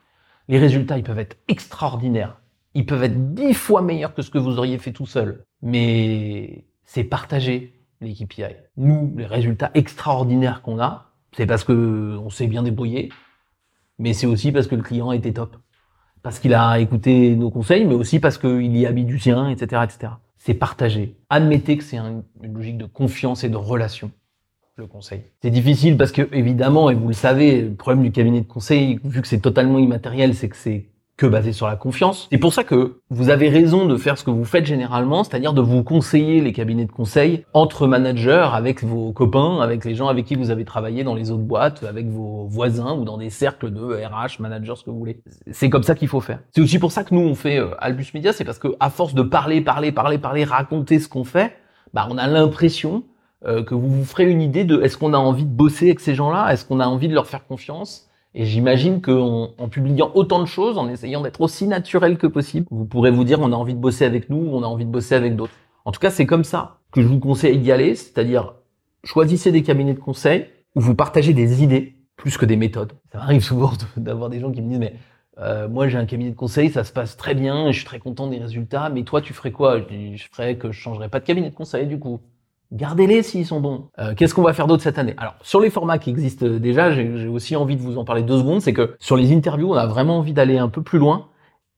Les 0.47 0.59
résultats, 0.59 0.97
ils 0.97 1.03
peuvent 1.03 1.19
être 1.19 1.37
extraordinaires. 1.47 2.37
Ils 2.73 2.85
peuvent 2.85 3.03
être 3.03 3.33
dix 3.33 3.53
fois 3.53 3.81
meilleurs 3.81 4.13
que 4.13 4.21
ce 4.21 4.29
que 4.29 4.37
vous 4.37 4.57
auriez 4.57 4.77
fait 4.77 4.91
tout 4.91 5.05
seul. 5.05 5.45
Mais 5.61 6.65
c'est 6.85 7.03
partager 7.03 7.73
les 8.01 8.13
KPI. 8.13 8.55
Nous, 8.77 9.13
les 9.15 9.25
résultats 9.25 9.71
extraordinaires 9.73 10.61
qu'on 10.61 10.79
a, 10.79 11.11
c'est 11.35 11.45
parce 11.45 11.63
que 11.63 12.17
on 12.23 12.29
s'est 12.29 12.47
bien 12.47 12.63
débrouillé, 12.63 13.09
mais 13.99 14.13
c'est 14.13 14.27
aussi 14.27 14.51
parce 14.51 14.67
que 14.67 14.75
le 14.75 14.81
client 14.81 15.11
était 15.11 15.33
top. 15.33 15.57
Parce 16.21 16.39
qu'il 16.39 16.53
a 16.53 16.79
écouté 16.79 17.35
nos 17.35 17.51
conseils, 17.51 17.85
mais 17.85 17.95
aussi 17.95 18.19
parce 18.19 18.37
qu'il 18.37 18.75
y 18.77 18.85
a 18.85 18.91
mis 18.91 19.05
du 19.05 19.19
sien, 19.19 19.49
etc., 19.49 19.81
etc 19.83 20.13
c'est 20.43 20.53
partager. 20.53 21.15
Admettez 21.29 21.77
que 21.77 21.85
c'est 21.85 21.95
une 21.95 22.23
logique 22.41 22.77
de 22.77 22.85
confiance 22.85 23.45
et 23.45 23.49
de 23.49 23.55
relation, 23.55 24.11
le 24.75 24.87
conseil. 24.87 25.21
C'est 25.41 25.51
difficile 25.51 25.95
parce 25.95 26.11
que, 26.11 26.27
évidemment, 26.33 26.89
et 26.89 26.95
vous 26.95 27.07
le 27.07 27.13
savez, 27.13 27.61
le 27.61 27.75
problème 27.75 28.03
du 28.03 28.11
cabinet 28.11 28.41
de 28.41 28.45
conseil, 28.45 28.99
vu 29.05 29.21
que 29.21 29.27
c'est 29.29 29.39
totalement 29.39 29.79
immatériel, 29.79 30.35
c'est 30.35 30.49
que 30.49 30.57
c'est 30.57 30.87
basé 31.27 31.53
sur 31.53 31.67
la 31.67 31.75
confiance. 31.75 32.27
C'est 32.31 32.37
pour 32.37 32.53
ça 32.53 32.63
que 32.63 32.99
vous 33.09 33.29
avez 33.29 33.49
raison 33.49 33.85
de 33.85 33.97
faire 33.97 34.17
ce 34.17 34.23
que 34.23 34.31
vous 34.31 34.45
faites 34.45 34.65
généralement, 34.65 35.23
c'est-à-dire 35.23 35.53
de 35.53 35.61
vous 35.61 35.83
conseiller 35.83 36.41
les 36.41 36.53
cabinets 36.53 36.85
de 36.85 36.91
conseil 36.91 37.45
entre 37.53 37.87
managers, 37.87 38.49
avec 38.53 38.83
vos 38.83 39.11
copains, 39.11 39.59
avec 39.59 39.85
les 39.85 39.95
gens 39.95 40.07
avec 40.07 40.25
qui 40.25 40.35
vous 40.35 40.51
avez 40.51 40.65
travaillé 40.65 41.03
dans 41.03 41.15
les 41.15 41.31
autres 41.31 41.43
boîtes, 41.43 41.83
avec 41.83 42.07
vos 42.07 42.45
voisins 42.47 42.93
ou 42.93 43.05
dans 43.05 43.17
des 43.17 43.29
cercles 43.29 43.71
de 43.71 43.81
RH, 43.81 44.39
managers, 44.39 44.75
ce 44.77 44.83
que 44.83 44.89
vous 44.89 44.99
voulez. 44.99 45.21
C'est 45.51 45.69
comme 45.69 45.83
ça 45.83 45.95
qu'il 45.95 46.07
faut 46.07 46.21
faire. 46.21 46.39
C'est 46.51 46.61
aussi 46.61 46.79
pour 46.79 46.91
ça 46.91 47.03
que 47.03 47.13
nous 47.13 47.21
on 47.21 47.35
fait 47.35 47.59
euh, 47.59 47.75
Albus 47.79 48.07
Media, 48.13 48.33
c'est 48.33 48.45
parce 48.45 48.59
que 48.59 48.69
à 48.79 48.89
force 48.89 49.13
de 49.13 49.21
parler, 49.21 49.61
parler, 49.61 49.91
parler, 49.91 50.17
parler, 50.17 50.43
raconter 50.43 50.99
ce 50.99 51.07
qu'on 51.07 51.23
fait, 51.23 51.53
bah 51.93 52.07
on 52.09 52.17
a 52.17 52.27
l'impression 52.27 53.03
euh, 53.45 53.63
que 53.63 53.75
vous 53.75 53.89
vous 53.89 54.05
ferez 54.05 54.29
une 54.29 54.41
idée 54.41 54.63
de 54.63 54.81
est-ce 54.81 54.97
qu'on 54.97 55.13
a 55.13 55.17
envie 55.17 55.45
de 55.45 55.53
bosser 55.53 55.87
avec 55.87 55.99
ces 55.99 56.15
gens-là, 56.15 56.51
est-ce 56.51 56.65
qu'on 56.65 56.79
a 56.79 56.87
envie 56.87 57.07
de 57.07 57.13
leur 57.13 57.27
faire 57.27 57.45
confiance? 57.45 58.09
Et 58.35 58.45
j'imagine 58.45 59.01
qu'en 59.01 59.51
en 59.57 59.69
publiant 59.69 60.11
autant 60.15 60.39
de 60.39 60.45
choses, 60.45 60.77
en 60.77 60.89
essayant 60.89 61.21
d'être 61.21 61.41
aussi 61.41 61.67
naturel 61.67 62.17
que 62.17 62.27
possible, 62.27 62.65
vous 62.71 62.85
pourrez 62.85 63.11
vous 63.11 63.23
dire 63.23 63.39
on 63.41 63.51
a 63.51 63.55
envie 63.55 63.75
de 63.75 63.79
bosser 63.79 64.05
avec 64.05 64.29
nous, 64.29 64.49
on 64.51 64.63
a 64.63 64.67
envie 64.67 64.85
de 64.85 64.91
bosser 64.91 65.15
avec 65.15 65.35
d'autres. 65.35 65.53
En 65.85 65.91
tout 65.91 65.99
cas, 65.99 66.09
c'est 66.09 66.25
comme 66.25 66.43
ça 66.43 66.79
que 66.91 67.01
je 67.01 67.07
vous 67.07 67.19
conseille 67.19 67.57
d'y 67.59 67.71
aller, 67.71 67.95
c'est-à-dire 67.95 68.55
choisissez 69.03 69.51
des 69.51 69.63
cabinets 69.63 69.93
de 69.93 69.99
conseil 69.99 70.47
où 70.75 70.81
vous 70.81 70.95
partagez 70.95 71.33
des 71.33 71.63
idées 71.63 71.95
plus 72.15 72.37
que 72.37 72.45
des 72.45 72.55
méthodes. 72.55 72.93
Ça 73.11 73.19
m'arrive 73.19 73.43
souvent 73.43 73.71
d'avoir 73.97 74.29
des 74.29 74.39
gens 74.39 74.51
qui 74.51 74.61
me 74.61 74.69
disent 74.69 74.79
mais 74.79 74.95
euh, 75.39 75.67
moi 75.67 75.87
j'ai 75.87 75.97
un 75.97 76.05
cabinet 76.05 76.31
de 76.31 76.35
conseil, 76.35 76.69
ça 76.69 76.83
se 76.83 76.93
passe 76.93 77.17
très 77.17 77.33
bien, 77.33 77.71
je 77.71 77.77
suis 77.77 77.85
très 77.85 77.99
content 77.99 78.27
des 78.27 78.37
résultats, 78.37 78.89
mais 78.89 79.03
toi 79.03 79.21
tu 79.21 79.33
ferais 79.33 79.51
quoi? 79.51 79.79
Je, 79.79 80.23
ferais 80.31 80.57
que 80.57 80.71
je 80.71 80.79
changerais 80.79 81.09
pas 81.09 81.19
de 81.19 81.25
cabinet 81.25 81.49
de 81.49 81.55
conseil 81.55 81.87
du 81.87 81.99
coup. 81.99 82.21
Gardez-les 82.73 83.21
s'ils 83.21 83.45
sont 83.45 83.59
bons. 83.59 83.89
Euh, 83.99 84.15
Qu'est-ce 84.15 84.33
qu'on 84.33 84.41
va 84.41 84.53
faire 84.53 84.65
d'autre 84.65 84.81
cette 84.81 84.97
année? 84.97 85.13
Alors, 85.17 85.35
sur 85.43 85.59
les 85.59 85.69
formats 85.69 85.99
qui 85.99 86.09
existent 86.09 86.47
déjà, 86.47 86.91
j'ai 86.91 87.27
aussi 87.27 87.55
envie 87.55 87.75
de 87.75 87.81
vous 87.81 87.99
en 87.99 88.03
parler 88.03 88.23
deux 88.23 88.39
secondes. 88.39 88.61
C'est 88.61 88.73
que 88.73 88.95
sur 88.99 89.15
les 89.15 89.31
interviews, 89.31 89.71
on 89.71 89.75
a 89.75 89.85
vraiment 89.85 90.17
envie 90.17 90.33
d'aller 90.33 90.57
un 90.57 90.69
peu 90.69 90.81
plus 90.81 90.97
loin 90.97 91.27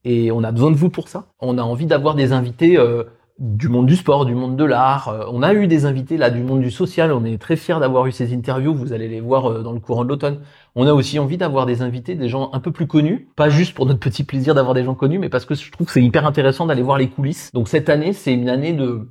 et 0.04 0.32
on 0.32 0.42
a 0.42 0.52
besoin 0.52 0.70
de 0.70 0.76
vous 0.76 0.88
pour 0.88 1.08
ça. 1.08 1.26
On 1.38 1.58
a 1.58 1.62
envie 1.62 1.84
d'avoir 1.84 2.14
des 2.14 2.32
invités 2.32 2.78
euh, 2.78 3.04
du 3.38 3.68
monde 3.68 3.84
du 3.84 3.94
sport, 3.94 4.24
du 4.24 4.34
monde 4.34 4.56
de 4.56 4.64
l'art. 4.64 5.08
Euh, 5.08 5.26
on 5.30 5.42
a 5.42 5.52
eu 5.52 5.66
des 5.66 5.84
invités 5.84 6.16
là 6.16 6.30
du 6.30 6.42
monde 6.42 6.62
du 6.62 6.70
social. 6.70 7.12
On 7.12 7.26
est 7.26 7.36
très 7.36 7.56
fiers 7.56 7.78
d'avoir 7.78 8.06
eu 8.06 8.12
ces 8.12 8.32
interviews. 8.32 8.74
Vous 8.74 8.94
allez 8.94 9.08
les 9.08 9.20
voir 9.20 9.62
dans 9.62 9.72
le 9.72 9.80
courant 9.80 10.02
de 10.02 10.08
l'automne. 10.08 10.38
On 10.76 10.86
a 10.86 10.94
aussi 10.94 11.18
envie 11.18 11.36
d'avoir 11.36 11.66
des 11.66 11.82
invités, 11.82 12.14
des 12.14 12.30
gens 12.30 12.48
un 12.54 12.60
peu 12.60 12.70
plus 12.70 12.86
connus, 12.86 13.28
pas 13.36 13.50
juste 13.50 13.74
pour 13.74 13.84
notre 13.84 14.00
petit 14.00 14.24
plaisir 14.24 14.54
d'avoir 14.54 14.72
des 14.72 14.84
gens 14.84 14.94
connus, 14.94 15.18
mais 15.18 15.28
parce 15.28 15.44
que 15.44 15.54
je 15.54 15.70
trouve 15.70 15.88
que 15.88 15.92
c'est 15.92 16.02
hyper 16.02 16.26
intéressant 16.26 16.64
d'aller 16.64 16.82
voir 16.82 16.96
les 16.96 17.10
coulisses. 17.10 17.50
Donc 17.52 17.68
cette 17.68 17.90
année, 17.90 18.14
c'est 18.14 18.32
une 18.32 18.48
année 18.48 18.72
de 18.72 19.10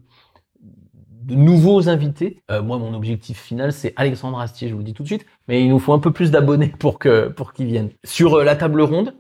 de 1.26 1.36
nouveaux 1.36 1.90
invités. 1.90 2.42
Euh, 2.52 2.62
moi, 2.62 2.78
mon 2.78 2.94
objectif 2.94 3.42
final, 3.42 3.74
c'est 3.74 3.94
Alexandre 3.96 4.40
Astier, 4.40 4.68
je 4.70 4.74
vous 4.74 4.80
le 4.80 4.86
dis 4.86 4.94
tout 4.94 5.04
de 5.04 5.08
suite, 5.08 5.26
mais 5.48 5.62
il 5.64 5.70
nous 5.70 5.80
faut 5.80 5.94
un 5.94 6.00
peu 6.00 6.12
plus 6.12 6.32
d'abonnés 6.32 6.68
pour 6.80 7.00
que 7.00 7.28
pour 7.30 7.54
qu'ils 7.54 7.68
viennent. 7.68 7.90
Sur 8.04 8.36
euh, 8.36 8.44
la 8.44 8.56
table 8.56 8.82
ronde, 8.82 9.16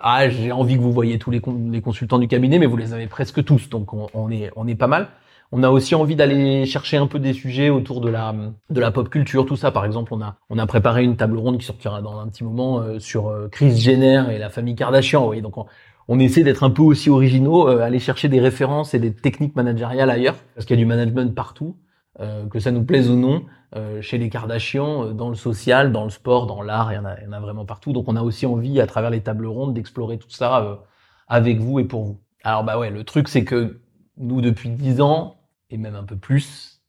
ah, 0.00 0.28
j'ai 0.28 0.52
envie 0.52 0.76
que 0.76 0.80
vous 0.80 0.92
voyez 0.92 1.18
tous 1.18 1.30
les, 1.30 1.40
con- 1.40 1.68
les 1.70 1.80
consultants 1.80 2.18
du 2.18 2.28
cabinet, 2.28 2.58
mais 2.58 2.66
vous 2.66 2.76
les 2.76 2.92
avez 2.92 3.06
presque 3.08 3.44
tous, 3.44 3.68
donc 3.68 3.92
on, 3.92 4.30
est 4.30 4.50
on 4.56 4.66
est 4.68 4.74
pas 4.76 4.86
mal. 4.86 5.08
On 5.50 5.62
a 5.62 5.70
aussi 5.70 5.94
envie 5.94 6.14
d'aller 6.14 6.66
chercher 6.66 6.98
un 6.98 7.06
peu 7.06 7.18
des 7.18 7.32
sujets 7.32 7.70
autour 7.70 8.00
de 8.02 8.10
la 8.10 8.34
de 8.68 8.80
la 8.80 8.90
pop 8.90 9.08
culture, 9.08 9.46
tout 9.46 9.56
ça. 9.56 9.70
Par 9.70 9.84
exemple, 9.86 10.12
on 10.14 10.20
a 10.20 10.36
on 10.50 10.58
a 10.58 10.66
préparé 10.66 11.04
une 11.04 11.16
table 11.16 11.38
ronde 11.38 11.58
qui 11.58 11.64
sortira 11.66 12.02
dans 12.02 12.20
un 12.20 12.28
petit 12.28 12.44
moment 12.44 12.80
euh, 12.80 12.98
sur 12.98 13.34
Chris 13.50 13.76
Jenner 13.76 14.24
et 14.30 14.38
la 14.38 14.50
famille 14.50 14.74
Kardashian. 14.76 15.24
Voyez, 15.24 15.42
donc 15.42 15.56
on, 15.56 15.66
on 16.08 16.18
essaie 16.18 16.42
d'être 16.42 16.64
un 16.64 16.70
peu 16.70 16.82
aussi 16.82 17.10
originaux, 17.10 17.68
euh, 17.68 17.80
aller 17.80 17.98
chercher 17.98 18.28
des 18.28 18.40
références 18.40 18.94
et 18.94 18.98
des 18.98 19.14
techniques 19.14 19.54
managériales 19.54 20.10
ailleurs, 20.10 20.36
parce 20.54 20.66
qu'il 20.66 20.76
y 20.76 20.78
a 20.78 20.82
du 20.82 20.86
management 20.86 21.34
partout, 21.34 21.76
euh, 22.20 22.46
que 22.46 22.58
ça 22.58 22.70
nous 22.70 22.82
plaise 22.82 23.10
ou 23.10 23.16
non, 23.16 23.44
euh, 23.76 24.00
chez 24.00 24.16
les 24.16 24.30
Kardashians, 24.30 25.12
dans 25.12 25.28
le 25.28 25.34
social, 25.34 25.92
dans 25.92 26.04
le 26.04 26.10
sport, 26.10 26.46
dans 26.46 26.62
l'art, 26.62 26.92
il 26.92 26.96
y, 26.96 26.98
en 26.98 27.04
a, 27.04 27.20
il 27.20 27.24
y 27.24 27.28
en 27.28 27.32
a 27.32 27.40
vraiment 27.40 27.66
partout. 27.66 27.92
Donc 27.92 28.08
on 28.08 28.16
a 28.16 28.22
aussi 28.22 28.46
envie, 28.46 28.80
à 28.80 28.86
travers 28.86 29.10
les 29.10 29.20
tables 29.20 29.46
rondes, 29.46 29.74
d'explorer 29.74 30.18
tout 30.18 30.30
ça 30.30 30.80
avec 31.28 31.58
vous 31.58 31.78
et 31.78 31.84
pour 31.84 32.04
vous. 32.04 32.20
Alors 32.42 32.64
bah 32.64 32.78
ouais, 32.78 32.90
le 32.90 33.04
truc 33.04 33.28
c'est 33.28 33.44
que 33.44 33.80
nous, 34.16 34.40
depuis 34.40 34.70
10 34.70 35.02
ans, 35.02 35.36
et 35.70 35.76
même 35.76 35.94
un 35.94 36.04
peu 36.04 36.16
plus, 36.16 36.80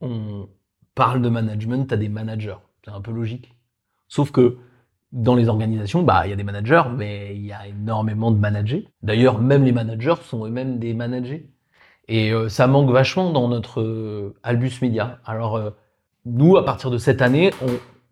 on 0.00 0.48
parle 0.96 1.22
de 1.22 1.28
management 1.28 1.90
à 1.92 1.96
des 1.96 2.08
managers. 2.08 2.56
C'est 2.84 2.90
un 2.90 3.00
peu 3.00 3.12
logique. 3.12 3.54
Sauf 4.08 4.32
que 4.32 4.58
dans 5.14 5.36
les 5.36 5.48
organisations, 5.48 6.02
bah, 6.02 6.22
il 6.26 6.30
y 6.30 6.32
a 6.32 6.36
des 6.36 6.42
managers, 6.42 6.82
mais 6.94 7.34
il 7.36 7.46
y 7.46 7.52
a 7.52 7.68
énormément 7.68 8.32
de 8.32 8.38
managers. 8.38 8.88
D'ailleurs, 9.02 9.40
même 9.40 9.64
les 9.64 9.72
managers 9.72 10.16
sont 10.28 10.44
eux-mêmes 10.44 10.78
des 10.78 10.92
managers. 10.92 11.48
Et 12.08 12.32
euh, 12.32 12.48
ça 12.48 12.66
manque 12.66 12.90
vachement 12.90 13.30
dans 13.30 13.48
notre 13.48 13.80
euh, 13.80 14.34
Albus 14.42 14.72
Media. 14.82 15.20
Alors, 15.24 15.56
euh, 15.56 15.70
nous, 16.26 16.56
à 16.56 16.64
partir 16.64 16.90
de 16.90 16.98
cette 16.98 17.22
année, 17.22 17.52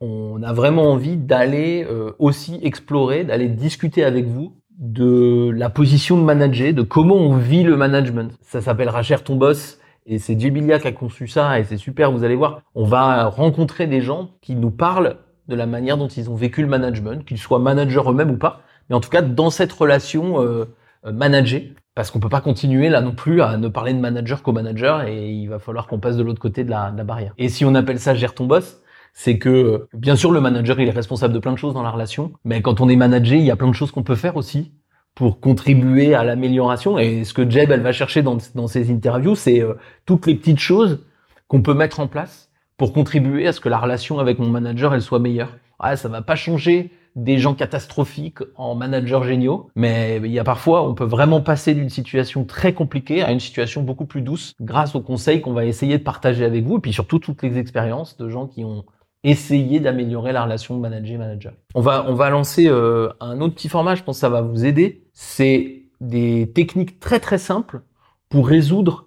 on, 0.00 0.42
a 0.44 0.52
vraiment 0.52 0.90
envie 0.90 1.16
d'aller 1.16 1.86
aussi 2.18 2.58
explorer, 2.62 3.22
d'aller 3.22 3.48
discuter 3.48 4.02
avec 4.02 4.26
vous 4.26 4.56
de 4.76 5.50
la 5.54 5.70
position 5.70 6.18
de 6.18 6.24
manager, 6.24 6.74
de 6.74 6.82
comment 6.82 7.14
on 7.14 7.36
vit 7.36 7.62
le 7.62 7.76
management. 7.76 8.36
Ça 8.42 8.60
s'appelle 8.60 8.88
Racher 8.88 9.18
ton 9.24 9.36
boss. 9.36 9.78
Et 10.04 10.18
c'est 10.18 10.38
Jibilia 10.38 10.80
qui 10.80 10.88
a 10.88 10.92
conçu 10.92 11.28
ça 11.28 11.60
et 11.60 11.64
c'est 11.64 11.76
super, 11.76 12.10
vous 12.10 12.24
allez 12.24 12.34
voir. 12.34 12.62
On 12.74 12.84
va 12.84 13.26
rencontrer 13.26 13.86
des 13.86 14.00
gens 14.00 14.30
qui 14.40 14.56
nous 14.56 14.72
parlent 14.72 15.18
de 15.48 15.54
la 15.54 15.66
manière 15.66 15.96
dont 15.96 16.08
ils 16.08 16.30
ont 16.30 16.34
vécu 16.34 16.62
le 16.62 16.68
management, 16.68 17.24
qu'ils 17.24 17.38
soient 17.38 17.58
managers 17.58 18.02
eux-mêmes 18.06 18.30
ou 18.30 18.36
pas, 18.36 18.62
mais 18.88 18.96
en 18.96 19.00
tout 19.00 19.10
cas 19.10 19.22
dans 19.22 19.50
cette 19.50 19.72
relation 19.72 20.40
euh, 20.40 20.66
euh, 21.06 21.12
managée, 21.12 21.74
parce 21.94 22.10
qu'on 22.10 22.20
peut 22.20 22.28
pas 22.28 22.40
continuer 22.40 22.88
là 22.88 23.00
non 23.00 23.12
plus 23.12 23.42
à 23.42 23.56
ne 23.56 23.68
parler 23.68 23.92
de 23.92 23.98
manager 23.98 24.42
qu'au 24.42 24.52
manager, 24.52 25.02
et 25.06 25.30
il 25.30 25.46
va 25.46 25.58
falloir 25.58 25.86
qu'on 25.86 25.98
passe 25.98 26.16
de 26.16 26.22
l'autre 26.22 26.40
côté 26.40 26.64
de 26.64 26.70
la, 26.70 26.90
barrière. 26.90 27.34
Et 27.38 27.48
si 27.48 27.64
on 27.64 27.74
appelle 27.74 27.98
ça 27.98 28.14
gère 28.14 28.34
ton 28.34 28.46
boss, 28.46 28.80
c'est 29.12 29.38
que 29.38 29.88
bien 29.92 30.16
sûr 30.16 30.30
le 30.30 30.40
manager 30.40 30.80
il 30.80 30.88
est 30.88 30.92
responsable 30.92 31.34
de 31.34 31.38
plein 31.38 31.52
de 31.52 31.58
choses 31.58 31.74
dans 31.74 31.82
la 31.82 31.90
relation, 31.90 32.32
mais 32.44 32.62
quand 32.62 32.80
on 32.80 32.88
est 32.88 32.96
manager, 32.96 33.38
il 33.38 33.44
y 33.44 33.50
a 33.50 33.56
plein 33.56 33.68
de 33.68 33.74
choses 33.74 33.90
qu'on 33.90 34.02
peut 34.02 34.14
faire 34.14 34.36
aussi 34.36 34.72
pour 35.14 35.40
contribuer 35.40 36.14
à 36.14 36.24
l'amélioration. 36.24 36.98
Et 36.98 37.24
ce 37.24 37.34
que 37.34 37.48
Jeb 37.48 37.70
elle 37.70 37.82
va 37.82 37.92
chercher 37.92 38.22
dans, 38.22 38.38
dans 38.54 38.66
ses 38.66 38.90
interviews, 38.90 39.34
c'est 39.34 39.60
euh, 39.60 39.74
toutes 40.06 40.26
les 40.26 40.34
petites 40.34 40.60
choses 40.60 41.04
qu'on 41.48 41.60
peut 41.60 41.74
mettre 41.74 42.00
en 42.00 42.06
place 42.06 42.51
pour 42.82 42.92
contribuer 42.92 43.46
à 43.46 43.52
ce 43.52 43.60
que 43.60 43.68
la 43.68 43.78
relation 43.78 44.18
avec 44.18 44.40
mon 44.40 44.48
manager 44.48 44.92
elle 44.92 45.02
soit 45.02 45.20
meilleure. 45.20 45.56
Ouais, 45.80 45.94
ça 45.94 46.08
va 46.08 46.20
pas 46.20 46.34
changer 46.34 46.90
des 47.14 47.38
gens 47.38 47.54
catastrophiques 47.54 48.40
en 48.56 48.74
managers 48.74 49.20
géniaux, 49.22 49.70
mais 49.76 50.20
il 50.24 50.32
y 50.32 50.40
a 50.40 50.42
parfois 50.42 50.82
on 50.88 50.92
peut 50.92 51.04
vraiment 51.04 51.40
passer 51.40 51.74
d'une 51.74 51.90
situation 51.90 52.44
très 52.44 52.72
compliquée 52.72 53.22
à 53.22 53.30
une 53.30 53.38
situation 53.38 53.84
beaucoup 53.84 54.04
plus 54.04 54.20
douce 54.20 54.54
grâce 54.60 54.96
aux 54.96 55.00
conseils 55.00 55.40
qu'on 55.40 55.52
va 55.52 55.64
essayer 55.64 55.96
de 55.96 56.02
partager 56.02 56.44
avec 56.44 56.64
vous 56.64 56.78
et 56.78 56.80
puis 56.80 56.92
surtout 56.92 57.20
toutes 57.20 57.44
les 57.44 57.56
expériences 57.56 58.16
de 58.16 58.28
gens 58.28 58.48
qui 58.48 58.64
ont 58.64 58.84
essayé 59.22 59.78
d'améliorer 59.78 60.32
la 60.32 60.42
relation 60.42 60.76
manager-manager. 60.76 61.52
On 61.76 61.82
va 61.82 62.04
on 62.08 62.14
va 62.14 62.30
lancer 62.30 62.66
euh, 62.66 63.10
un 63.20 63.40
autre 63.40 63.54
petit 63.54 63.68
format, 63.68 63.94
je 63.94 64.02
pense 64.02 64.16
que 64.16 64.22
ça 64.22 64.28
va 64.28 64.40
vous 64.40 64.64
aider. 64.64 65.04
C'est 65.12 65.82
des 66.00 66.50
techniques 66.52 66.98
très 66.98 67.20
très 67.20 67.38
simples 67.38 67.82
pour 68.28 68.48
résoudre 68.48 69.06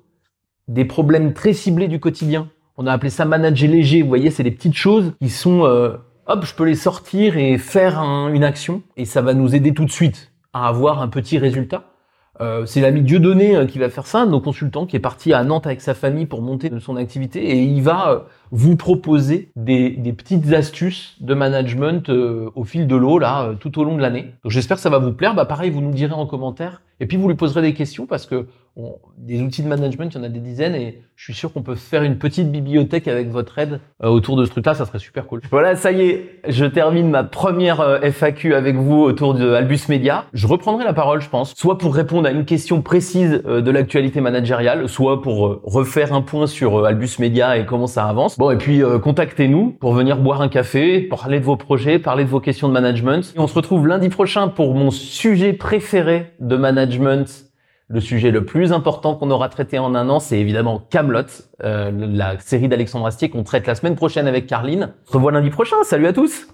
des 0.70 0.86
problèmes 0.86 1.34
très 1.34 1.51
ciblés 1.51 1.89
du 1.89 2.00
quotidien. 2.00 2.48
On 2.77 2.88
a 2.88 2.91
appelé 2.91 3.10
ça 3.10 3.25
manager 3.25 3.70
léger. 3.70 4.01
Vous 4.01 4.10
voyez, 4.10 4.32
c'est 4.32 4.44
des 4.44 4.51
petites 4.51 4.75
choses 4.75 5.13
qui 5.22 5.29
sont, 5.29 5.65
euh, 5.65 5.96
hop, 6.27 6.46
je 6.46 6.53
peux 6.55 6.65
les 6.65 6.75
sortir 6.75 7.38
et 7.38 7.58
faire 7.58 8.00
un- 8.00 8.34
une 8.34 8.44
action, 8.44 8.82
et 8.98 9.05
ça 9.05 9.22
va 9.22 9.34
nous 9.34 9.55
aider 9.55 9.74
tout 9.74 9.86
de 9.86 9.91
suite 9.91 10.32
à 10.53 10.67
avoir 10.67 11.01
un 11.01 11.08
petit 11.08 11.38
résultat. 11.38 11.84
Euh, 12.41 12.65
c'est 12.65 12.82
l'ami 12.82 13.01
Dieudonné 13.01 13.55
euh, 13.55 13.65
qui 13.65 13.79
va 13.79 13.89
faire 13.89 14.05
ça, 14.05 14.25
nos 14.25 14.41
consultants 14.41 14.86
qui 14.86 14.98
est 14.98 15.00
parti 15.00 15.32
à 15.32 15.46
Nantes 15.46 15.67
avec 15.67 15.79
sa 15.79 15.94
famille 15.94 16.25
pour 16.25 16.41
monter 16.41 16.70
son 16.82 16.98
activité, 16.98 17.41
et 17.51 17.63
il 17.63 17.82
va 17.82 18.10
euh, 18.10 18.20
vous 18.51 18.75
proposer 18.75 19.51
des, 19.55 19.91
des 19.91 20.12
petites 20.12 20.51
astuces 20.51 21.15
de 21.22 21.34
management 21.34 22.10
euh, 22.10 22.50
au 22.55 22.65
fil 22.65 22.88
de 22.88 22.96
l'eau 22.98 23.20
là, 23.20 23.53
tout 23.62 23.79
au 23.79 23.86
long 23.86 23.96
de 23.96 24.01
l'année. 24.01 24.34
Donc 24.44 24.51
j'espère 24.51 24.75
que 24.75 24.84
ça 24.84 24.89
va 24.89 25.00
vous 25.00 25.13
plaire. 25.13 25.34
Bah 25.34 25.46
pareil, 25.46 25.70
vous 25.70 25.79
nous 25.79 25.94
direz 25.94 26.13
en 26.13 26.25
commentaire, 26.25 26.82
et 27.00 27.05
puis 27.05 27.15
vous 27.15 27.29
lui 27.29 27.36
poserez 27.36 27.62
des 27.62 27.74
questions 27.74 28.05
parce 28.05 28.25
que 28.25 28.48
des 29.17 29.41
outils 29.41 29.63
de 29.63 29.67
management, 29.67 30.13
il 30.13 30.17
y 30.17 30.20
en 30.20 30.24
a 30.24 30.29
des 30.29 30.39
dizaines 30.39 30.75
et 30.75 31.01
je 31.15 31.24
suis 31.24 31.34
sûr 31.34 31.53
qu'on 31.53 31.62
peut 31.62 31.75
faire 31.75 32.03
une 32.03 32.17
petite 32.17 32.51
bibliothèque 32.51 33.08
avec 33.08 33.29
votre 33.29 33.58
aide 33.58 33.79
euh, 34.03 34.10
autour 34.10 34.36
de 34.36 34.44
ce 34.44 34.51
truc-là, 34.51 34.74
ça 34.74 34.86
serait 34.86 35.00
super 35.00 35.25
cool. 35.27 35.41
Voilà, 35.50 35.77
ça 35.77 35.94
y 35.94 36.01
est, 36.01 36.41
je 36.50 36.65
termine 36.65 37.10
ma 37.10 37.24
première 37.24 37.79
euh, 37.79 38.00
FAQ 38.01 38.53
avec 38.53 38.75
vous 38.75 38.98
autour 38.98 39.34
de 39.34 39.53
Albus 39.53 39.88
Media. 39.88 40.25
Je 40.34 40.46
reprendrai 40.46 40.84
la 40.84 40.91
parole, 40.91 41.22
je 41.22 41.29
pense, 41.29 41.53
soit 41.55 41.77
pour 41.77 41.96
répondre 41.96 42.27
à 42.27 42.32
une 42.32 42.44
question 42.44 42.82
précise 42.82 43.41
euh, 43.46 43.62
de 43.62 43.72
l'actualité 43.72 44.20
managériale, 44.20 44.89
soit 44.89 45.22
pour 45.22 45.62
refaire 45.63 46.13
un 46.13 46.22
point 46.22 46.48
sur 46.48 46.86
Albus 46.86 47.20
Media 47.20 47.58
et 47.58 47.65
comment 47.65 47.88
ça 47.88 48.05
avance. 48.05 48.38
Bon, 48.38 48.51
et 48.51 48.58
puis 48.58 48.82
contactez-nous 49.01 49.72
pour 49.79 49.94
venir 49.94 50.17
boire 50.17 50.41
un 50.41 50.50
café, 50.50 51.01
parler 51.01 51.39
de 51.39 51.46
vos 51.46 51.55
projets, 51.55 51.98
parler 51.98 52.25
de 52.25 52.29
vos 52.29 52.41
questions 52.41 52.67
de 52.67 52.74
management. 52.74 53.34
Et 53.36 53.39
on 53.39 53.48
se 53.48 53.55
retrouve 53.55 53.88
lundi 53.88 54.10
prochain 54.10 54.50
pour 54.50 54.75
mon 54.75 54.91
sujet 54.91 55.53
préféré 55.53 56.34
de 56.41 56.58
management 56.58 57.45
le 57.88 58.00
sujet 58.00 58.32
le 58.32 58.46
plus 58.46 58.72
important 58.72 59.15
qu'on 59.15 59.30
aura 59.30 59.50
traité 59.50 59.77
en 59.77 59.94
un 59.94 60.10
an, 60.10 60.20
c'est 60.20 60.39
évidemment 60.39 60.80
Camelot, 60.89 61.22
euh, 61.63 61.92
la 61.94 62.39
série 62.39 62.68
d'Alexandre 62.68 63.06
Astier 63.06 63.30
qu'on 63.30 63.44
traite 63.44 63.68
la 63.68 63.75
semaine 63.75 63.96
prochaine 63.96 64.27
avec 64.27 64.48
Carline. 64.48 64.94
On 65.08 65.12
se 65.12 65.18
revoit 65.18 65.32
lundi 65.32 65.51
prochain. 65.51 65.77
Salut 65.84 66.08
à 66.08 66.13
tous. 66.13 66.48